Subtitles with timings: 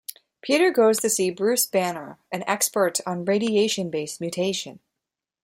[0.41, 4.79] Peter goes to see Bruce Banner, an expert on radiation-based mutation.